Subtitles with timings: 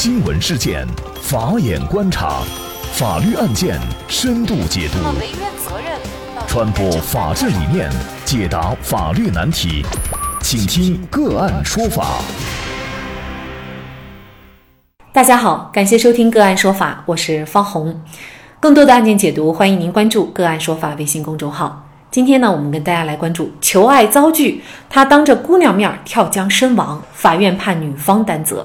[0.00, 0.86] 新闻事件，
[1.20, 2.42] 法眼观察，
[2.92, 3.76] 法律案件
[4.06, 4.98] 深度解读，
[6.46, 7.90] 传播法治理念，
[8.24, 9.84] 解答法律难题，
[10.40, 12.20] 请听个案说法。
[15.12, 18.00] 大家好，感谢收听个案说法，我是方红。
[18.60, 21.84] 更多的案件解读，欢迎您关注个案说法微信公众号。
[22.12, 28.64] 今天呢，我们跟大家来关注求爱遭拒，他当着姑娘面跳江身亡，法院判女方担责。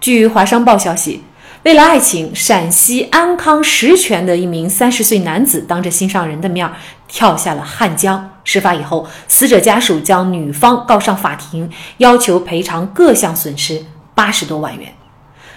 [0.00, 1.22] 据华商报消息，
[1.62, 6.66] 为了爱情，陕西安康石泉的一名三十岁男子当着心上人的面
[7.06, 8.30] 跳下了汉江。
[8.42, 14.90] 事发以后，死者家属将女方告上法庭，要求赔偿各项损失八十多万元。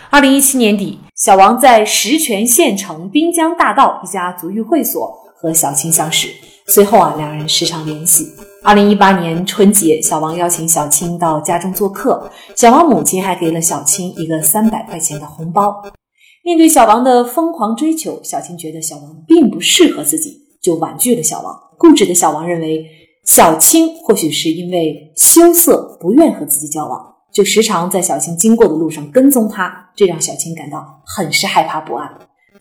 [0.09, 6.27] 二零一七年底，小王在石泉县城滨江大道一家足浴会所和小青相识。
[6.67, 8.27] 随后啊，两人时常联系。
[8.63, 15.83] 二零一八年春节，小王邀请小青到家中做客，小王母亲还给了小青一个三百块钱的红包。
[16.45, 21.53] 面对小王的疯狂追求，小青觉得小王并不适合自己，就婉拒了小王。
[21.77, 22.85] 固执的小王认为，
[23.25, 32.09] 小青或许是因为羞涩，不愿和自己交往，就时常在小青经过的路上跟踪她，这让小青感到很是害怕不安。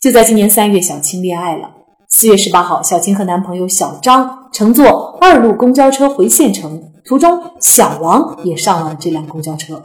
[0.00, 1.70] 就在今年三月，小青恋爱了。
[2.14, 9.82] 四月十八号，小青和男朋友小张乘坐二路公交车回县城，途中小王也上了这辆公交车。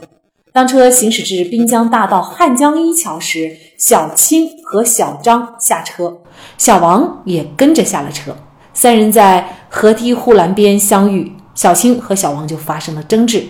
[0.52, 6.18] 当车行驶至滨江大道汉江一桥时，小青和小张下车，
[6.58, 8.36] 小王也跟着下了车。
[8.74, 13.42] 三人在河堤护栏边相遇，小青和小王就发生了争执。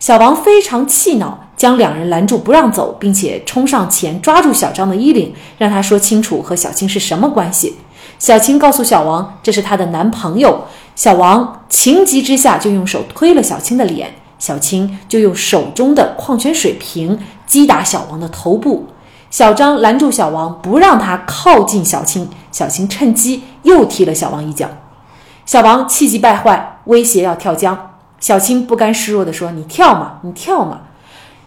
[0.00, 7.76] 小王非常气恼，将两人拦住不让走，并且冲上前抓住小张的衣领，让他说清楚和小青是什么关系。
[8.18, 10.64] 小青告诉小王，这是她的男朋友。
[10.96, 18.88] 小王情急之下就用手推了小青的脸，小青就用手中的矿泉水瓶击打小王的头部。
[19.30, 22.28] 小张拦住小王，不让他靠近小青。
[22.50, 24.68] 小青趁机又踢了小王一脚。
[25.46, 27.90] 小王气急败坏，威胁要跳江。
[28.18, 30.80] 小青不甘示弱地说：“你跳嘛，你跳嘛。”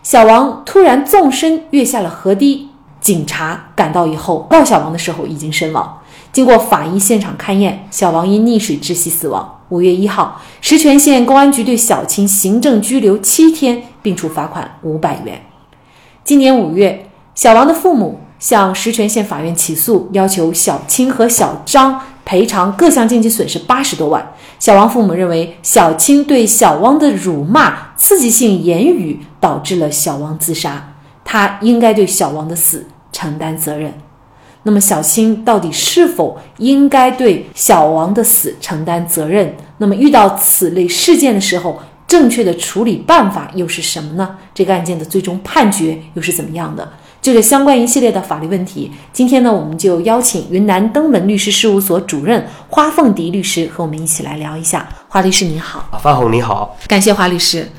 [0.02, 2.70] 小王突然纵身跃下了河堤。
[3.02, 5.98] 警察赶到以后，抱小王的时候已经身亡。
[6.32, 9.60] 经过法医现场勘验，小王因溺水窒息死亡。
[9.70, 15.42] 五月一号，石泉县公安局对小青行政拘留七天，并处罚款五百元。
[16.24, 24.34] 今年五月，小王的父母向石泉县法院起诉，要求小青和小张赔偿各项经济损失八十多万。
[24.60, 30.94] 小王父母认为，小青对小汪的辱骂、刺激性言语导致了小王自杀，
[31.26, 33.94] 他应该对小王的死承担责任。
[34.64, 39.56] 那么小青到底是否应该对小王的死承担责任？
[39.78, 44.38] 那么遇到此类事件的时候，正确的处理办法又是什么呢？
[44.54, 46.88] 这个案件的最终判决又是怎么样的？
[47.22, 54.88] 这个相关一系列的法律问题，今天呢，我们就邀请云南登门律师事务所主任花凤迪律师和我们一起来聊一下。
[55.08, 57.70] 花律师你好，方红你好，感谢花律师。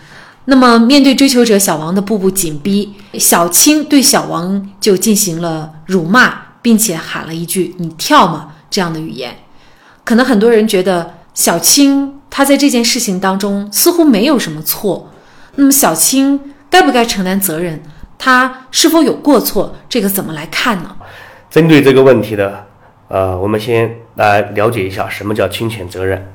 [0.44, 6.52] 那么面对追求者小王的步步紧逼，小青对小王就进行了辱骂。
[6.62, 9.37] 并且喊了一句“你跳吗”这样的语言，
[10.05, 15.11] 可能很多人觉得小青她在这件事情当中似乎没有什么错。
[15.56, 17.83] 那么小青该不该承担责任？
[18.17, 19.75] 她是否有过错？
[19.89, 20.97] 这个怎么来看呢？
[21.50, 22.67] 针对这个问题的，
[23.09, 26.33] 呃，我们先来了解一下什么叫侵权责任。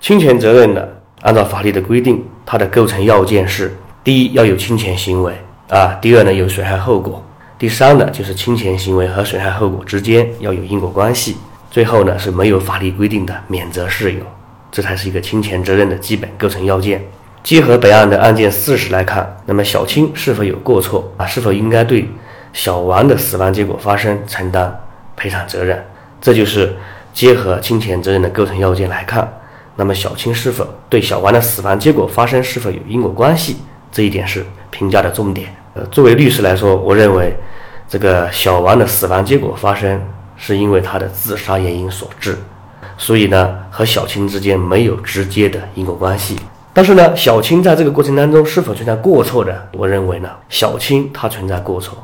[0.00, 0.82] 侵权责任呢，
[1.22, 5.32] 按照法律的规定，它的构成要件是：第一，要有侵权行为
[5.70, 7.24] 啊；第二呢，有损害后果。
[7.64, 11.38] 第三呢，就是侵权行为和损害后果之间要有因果关系。
[11.70, 14.20] 最后呢，是没有法律规定的免责事由，
[14.70, 17.02] 这才是一个侵权责任的基本构成要件。
[17.42, 21.24] 结合本案的案件事实来看，那么小青是否有过错啊？
[21.24, 22.06] 是否应该对
[22.52, 24.78] 小王的死亡结果发生承担
[25.16, 25.82] 赔偿责任？
[26.20, 26.76] 这就是
[27.14, 29.26] 结合侵权责任的构成要件来看，
[29.76, 33.56] 那么小青是否对小王的死亡结果发生是否有因果关系？
[33.90, 35.48] 这一点是评价的重点。
[35.72, 37.34] 呃，作为律师来说，我认为。
[37.88, 40.00] 这个小王的死亡结果发生
[40.36, 42.36] 是因为他的自杀原因所致，
[42.98, 46.38] 所以呢，和小青之间没有直接的因果关系。
[46.72, 49.68] 但是呢，小青在这个过程当中是否存在过错的？
[49.74, 51.96] 我认为呢，小青她存在过错，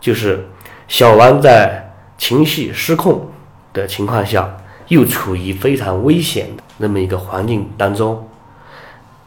[0.00, 0.48] 就是
[0.88, 3.28] 小王在情绪失控
[3.74, 4.56] 的情况下，
[4.88, 8.26] 又处于非常危险的那么一个环境当中，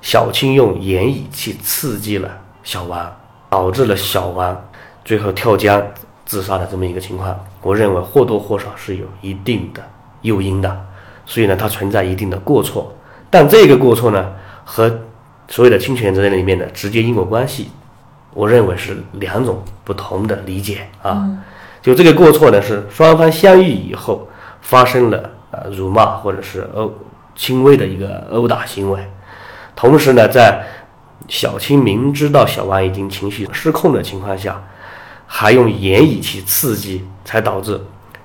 [0.01, 2.29] 小青用言语去刺激了
[2.63, 3.15] 小王，
[3.51, 4.59] 导致了小王。
[5.05, 5.81] 最后跳江
[6.25, 9.81] 自杀的这么一个情况，我认为或多或少是有一定的
[10.23, 10.85] 诱因的，
[11.25, 12.91] 所以呢，它存在一定的过错。
[13.29, 14.89] 但这个过错呢，和
[15.47, 17.69] 所有的侵权责任里面的直接因果关系，
[18.33, 21.29] 我认为是两种不同的理解啊。
[21.81, 24.27] 就这个过错呢，是双方相遇以后
[24.61, 26.91] 发生了呃辱骂或者是殴
[27.35, 28.99] 轻微的一个殴打行为，
[29.75, 30.65] 同时呢，在
[31.27, 34.63] 小青明知道小王已经情绪失控的情况下，
[35.25, 37.79] 还用言语去刺激，才导致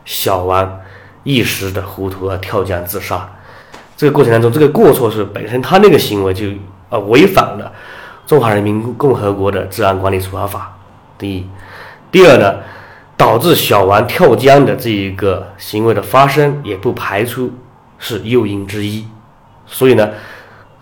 [0.05, 0.81] 小王
[1.23, 3.29] 一时的糊涂而跳江自杀。
[3.97, 6.47] 这个过程当中，这个过错是本身他那个行为就
[6.89, 7.73] 呃违反了
[8.27, 10.77] 中华人民共和国的治安管理处罚法。
[11.19, 11.47] 第一，
[12.11, 12.55] 第二呢？
[13.17, 17.53] 导致小王跳江的这一个行为的发生，也不排除
[17.99, 19.07] 是诱因之一。
[19.67, 20.09] 所以呢，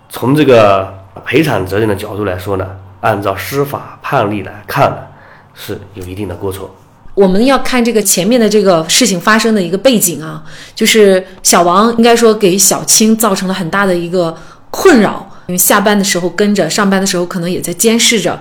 [0.08, 2.64] 从这个赔偿责任的角度来说呢，
[3.00, 5.07] 按照司法判例来看，
[5.58, 6.74] 是有一定的过错。
[7.14, 10.40] 我们要看这个前面的这个事情发生的一个背景啊，
[10.72, 14.36] 就是小王应该说给小青造成了很大的一个
[14.70, 18.38] 困扰，因为下班的时候跟着，上班的时候可能也在监视着。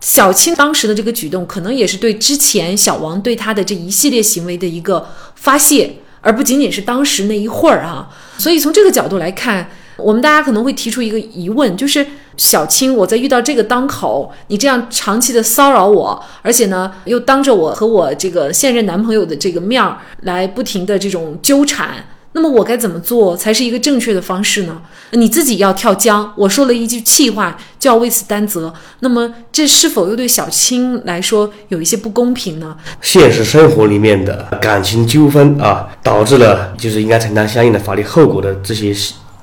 [0.00, 5.06] 小青当时的这个举动，可能也是对之前小王对他的这一系列行为的一个
[5.36, 8.08] 发泄，而不仅仅是当时那一会儿啊。
[8.36, 12.04] 所以从这个角度来看，我们大家可能会提出一个疑问，就是
[12.38, 21.96] 小青，我在遇到这个当口，你这样长期的骚扰我，而且呢又当着我和我这个现任男朋友的这个面儿来不停的这种纠缠。
[22.32, 24.80] 那么我该怎么做才是一个正确的方式呢？
[25.10, 28.72] 你自己要跳江，我说了一句气话就要为此担责。
[29.00, 32.76] 那么这是否又对小青来说有一些不公平呢？
[33.00, 38.94] 现实生活里面的感情纠纷啊，导致了就是应该承担相应的法律后果的这些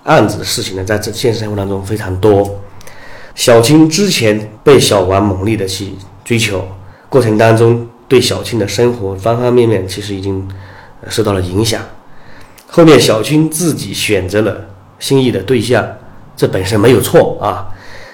[0.04, 2.62] 案子的事情呢，在这现实生活当中非常多。
[3.36, 5.94] 小青之前被小王猛烈的去
[6.24, 6.66] 追求，
[7.10, 10.48] 过程当中对小青的生活方方面面其实已经
[11.10, 11.82] 受到了影响。
[12.66, 14.66] 后面小青自己选择了
[15.00, 15.86] 心仪的对象，
[16.36, 17.68] 这本身没有错啊。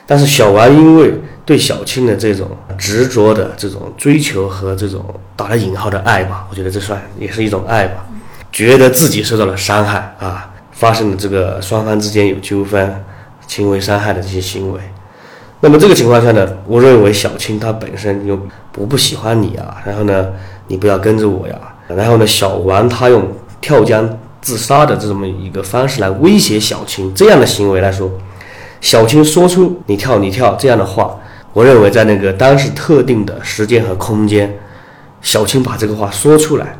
[0.07, 1.13] 但是小王因为
[1.45, 8.05] 对小青的这种执着的这种追求和这种打了引号的爱吧，我觉得这算也是一种爱吧，
[8.51, 13.03] 觉得自己受到了伤害啊，发生了这个双方之间有纠纷、
[13.47, 14.79] 轻微伤害的这些行为。
[15.61, 18.37] 那么这个情况下呢，我认为小青她本身又
[18.77, 20.27] 我不喜欢你啊，然后呢，
[20.67, 21.55] 你不要跟着我呀，
[21.87, 23.25] 然后呢，小王他用
[23.61, 24.17] 跳江。
[24.41, 28.11] 自杀的这么一个方式来威胁小青，这样的行为来说，
[28.81, 31.15] 小青说出“你跳，你跳”这样的话，
[31.53, 34.51] 我认为在那个当时特定的时间和空间，
[35.21, 36.75] 小青把这个话说出来，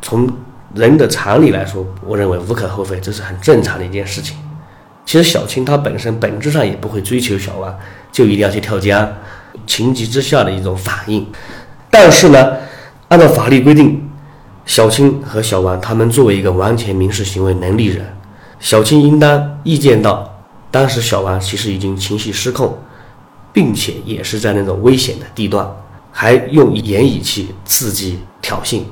[0.00, 0.30] 从
[0.72, 4.36] 人的常理来说，我认为无可厚非，这是很正常的一件事情。
[5.08, 7.74] 其实小青她本身本质上也不会追求小王，
[8.12, 9.10] 就一定要去跳江，
[9.66, 11.26] 情急之下的一种反应。
[11.90, 12.52] 但是呢，
[13.08, 14.06] 按照法律规定。
[14.66, 18.04] 小青和小王他们作为一个完全民事行为能力人，
[18.60, 20.30] 小青应当意见到，
[20.70, 22.76] 当时小王其实已经情绪失控，
[23.50, 25.66] 并且也是在那种危险的地段，
[26.12, 28.82] 还用言语去刺激挑衅。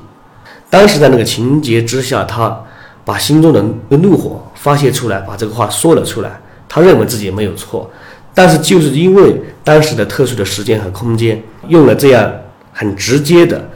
[0.67, 2.59] 当时在那个情节之下，他
[3.07, 3.63] 把心中的
[3.95, 6.37] 怒火发泄出来，把这个话说了出来。
[6.67, 7.89] 他认为自己没有错，
[8.33, 12.29] 但是就是因为当时的特殊的时间和空间，用了这样
[12.73, 13.69] 很直接的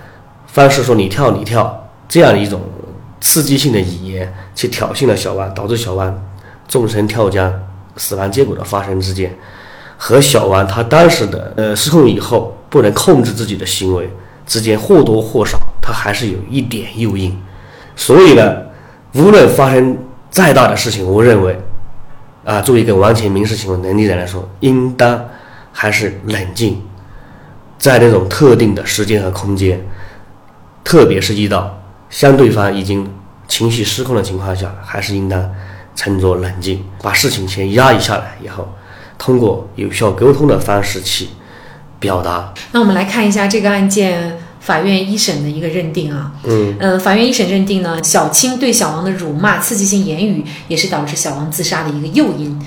[0.47, 1.77] 方式说：“你跳，你跳。”
[2.09, 2.59] 这样一种
[3.21, 6.13] 刺激性的语言去挑衅了小王，导致小王
[6.67, 7.49] 纵身跳江
[7.95, 9.33] 死亡结果的发生之间，
[9.95, 14.09] 和小王他当时的呃失控以后不能控制自己的行为
[14.45, 17.33] 之间或多或少，他还是有一点诱因。
[17.95, 18.57] 所以呢，
[19.13, 19.97] 无论发生
[20.29, 21.59] 再大的事情，我认为
[22.45, 25.25] 啊，作为一个完全民事行为能力人来说，应当
[25.71, 26.81] 还是冷静，
[27.77, 29.79] 在那种特定的时间和空间，
[30.83, 31.77] 特别是遇到。
[32.09, 33.09] 相对方已经
[33.47, 35.49] 情绪失控的情况下，还是应当
[35.95, 38.67] 沉着冷静，把事情先压抑下来，以后
[39.17, 41.27] 通过有效沟通的方式去
[41.99, 42.53] 表达。
[42.71, 52.57] 那我们来看一下这个案件法院一审的一个认定啊，嗯呃，法院一审认定呢，小青对小王的辱骂、刺激性言语也是导致小王自杀的一个诱因，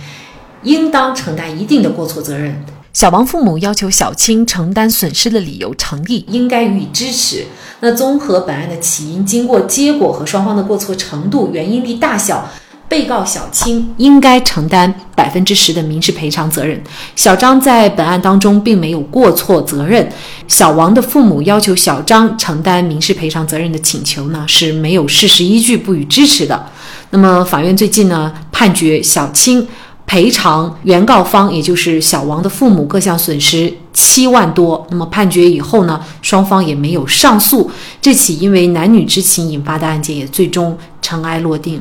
[0.65, 2.65] 应当承担一定的过错责任。
[2.93, 7.45] 小王父母要求小青承担损失的理由成立，应该予以支持。
[7.81, 12.49] 那综合本案的起因、经过、结果和双方的过错程度、原因力大小，
[12.95, 16.81] 被告小青应该承担百分之十的民事赔偿责任。
[17.17, 20.09] 小张在本案当中并没有过错责任。
[20.47, 26.67] 小王的父母要求小张承担民事赔偿责任的请求呢是没有事实依据，不予支持的。
[27.11, 29.67] 那么法院最近呢判决小青。
[30.07, 34.87] 赔偿原告方，也就是小王的父母各项损失七万多。
[34.91, 37.71] 那么判决以后呢，双方也没有上诉，
[38.03, 41.81] 这起因为男女之情引发的案件也最终尘埃落定。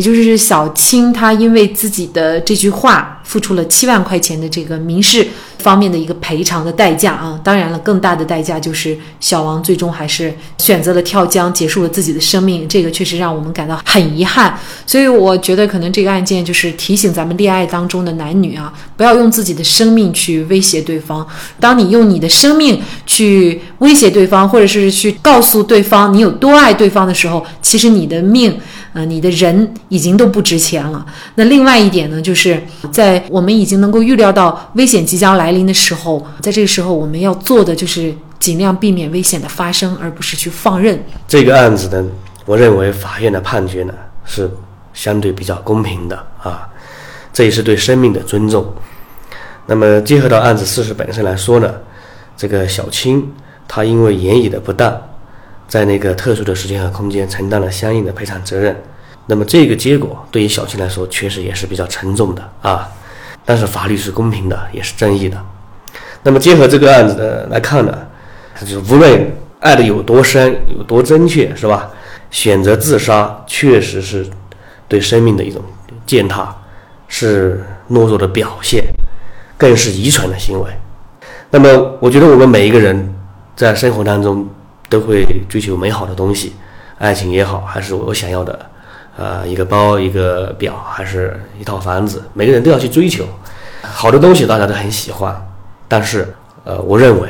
[0.00, 5.28] 也就是小青她因为自己的这句话付出了七万块钱的这个民事
[5.58, 7.38] 方面的一个赔偿的代价啊。
[7.44, 12.68] 当然了，更大的代价就是小王最终还是选择了跳江，结束了自己的生命。
[12.68, 14.56] 这个确实让我们感到很遗憾。
[14.86, 21.26] 所以我觉得，可能这个案件就是提醒咱们恋爱当中的男女啊，不要用自己的生命去威胁对方。
[21.58, 28.60] 当你用你的生命去威胁对方，或者是去告诉对方你有多爱对方的时候，其实你的命。
[28.92, 31.06] 呃，你的人已经都不值钱了。
[31.36, 41.00] 那另外一点呢，就是在我们已经能够预料到危险即将来临的时候，在这个时候我们要做的就是尽量避免危险的发生，而不是去放任。
[41.28, 42.04] 这个案子呢，
[42.44, 43.94] 我认为法院的判决呢
[44.24, 44.50] 是
[44.92, 46.68] 相对比较公平的啊，
[47.32, 48.74] 这也是对生命的尊重。
[49.66, 51.72] 那么结合到案子事实本身来说呢，
[52.36, 53.32] 这个小青
[53.68, 55.00] 她因为言语的不当。
[55.68, 58.76] 在那个特殊的时间和空间承担了相应的赔偿责任，
[59.26, 62.88] 那么这个结果对于小青来说确实也是比较沉重的啊。
[63.44, 65.40] 但是法律是公平的，也是正义的。
[66.24, 67.96] 那么结合这个案子的来看呢，
[68.60, 71.90] 就是无论爱的有多深、有多真切，是吧？
[72.30, 74.26] 选择自杀确实是
[74.86, 75.62] 对生命的一种
[76.06, 76.54] 践踏，
[77.08, 78.84] 是懦弱的表现，
[79.56, 80.70] 更是愚蠢的行为。
[81.50, 83.14] 那么我觉得我们每一个人
[83.56, 84.48] 在生活当中。
[84.90, 86.52] 都会追求美好的东西，
[86.98, 88.58] 爱情也好，还是我想要的，
[89.16, 93.24] 呃，一个包、一个表，还是一套房子，每个人都要去追求
[93.82, 95.32] 好的东西，大家都很喜欢。
[95.86, 96.26] 但是，
[96.64, 97.28] 呃，我认为，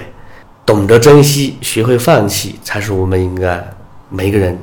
[0.65, 3.65] 懂得珍惜、学会放弃，才是我们应该
[4.09, 4.59] 每个人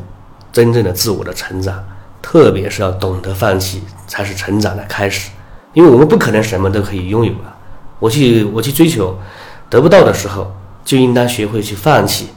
[0.52, 1.84] 真正的自我的成长。
[2.22, 5.30] 特别是要懂得放弃，才是成长的开始。
[5.74, 7.56] 因为我们不可能什么都可以拥有啊。
[8.00, 9.18] 我去，我去追求，
[9.70, 10.52] 得不到的时候，
[10.84, 12.30] 就应当学会去放弃。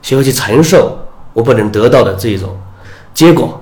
[0.00, 0.98] 学会去承受
[1.32, 2.56] 我不能得到的这种
[3.14, 3.60] 结果，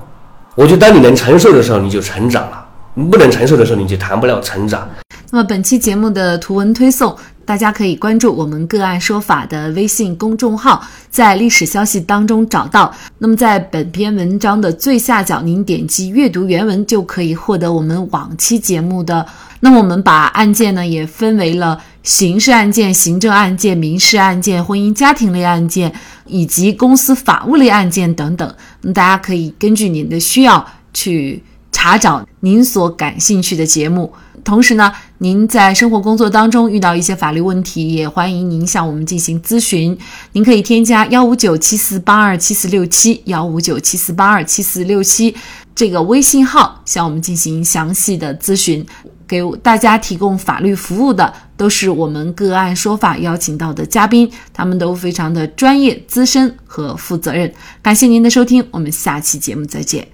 [0.54, 2.66] 我觉得当你能承受的时候，你就成长了；
[3.10, 4.88] 不能承受的时候，你就谈不了成长。
[5.30, 12.94] 那么本期节目的图文推送，大家可以关注我们“个案说法”的微信公众号，在历史消息当中找到。
[13.18, 19.26] 那么在本篇文章的最下角，您点击阅读原文，就可以获得我们往期节目的。
[19.60, 25.92] 那么我们把案件呢也分为了刑事案件、行政案件、民事案件、婚姻家庭类案件
[26.26, 28.54] 以及公司法务类案件等等。
[28.82, 31.42] 那大家可以根据您的需要去
[31.72, 34.12] 查找您所感兴趣的节目。
[34.42, 34.90] 同时呢，
[35.22, 39.96] 您在生活工作当中遇到一些法律问题，也欢迎您向我们进行咨询。
[40.32, 45.36] 您可以添加幺五九七四八二七四六七幺五九七四八二七四六七
[45.74, 48.84] 这个微信号，向我们进行详细的咨询。
[49.28, 57.52] 给大家提供法律服务的都是我们个案说法邀请到的嘉宾，他们都非常的专业、资深和负责任。
[57.82, 60.08] 感谢您的收听，我们下期节目再见。